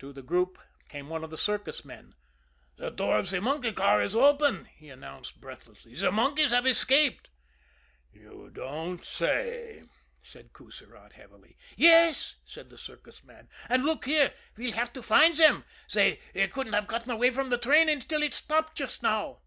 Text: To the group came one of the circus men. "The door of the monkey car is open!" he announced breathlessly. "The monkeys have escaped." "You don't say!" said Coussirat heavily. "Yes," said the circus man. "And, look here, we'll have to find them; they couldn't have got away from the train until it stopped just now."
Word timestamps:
To 0.00 0.12
the 0.12 0.22
group 0.22 0.58
came 0.88 1.08
one 1.08 1.22
of 1.22 1.30
the 1.30 1.38
circus 1.38 1.84
men. 1.84 2.16
"The 2.78 2.90
door 2.90 3.18
of 3.20 3.30
the 3.30 3.40
monkey 3.40 3.70
car 3.70 4.02
is 4.02 4.12
open!" 4.16 4.64
he 4.64 4.88
announced 4.88 5.40
breathlessly. 5.40 5.94
"The 5.94 6.10
monkeys 6.10 6.50
have 6.50 6.66
escaped." 6.66 7.30
"You 8.12 8.50
don't 8.52 9.04
say!" 9.04 9.84
said 10.20 10.52
Coussirat 10.52 11.12
heavily. 11.12 11.56
"Yes," 11.76 12.34
said 12.44 12.70
the 12.70 12.76
circus 12.76 13.22
man. 13.22 13.48
"And, 13.68 13.84
look 13.84 14.04
here, 14.06 14.34
we'll 14.56 14.72
have 14.72 14.92
to 14.94 15.00
find 15.02 15.36
them; 15.36 15.64
they 15.94 16.18
couldn't 16.50 16.72
have 16.72 16.88
got 16.88 17.08
away 17.08 17.30
from 17.30 17.50
the 17.50 17.56
train 17.58 17.88
until 17.88 18.24
it 18.24 18.34
stopped 18.34 18.76
just 18.76 19.00
now." 19.00 19.42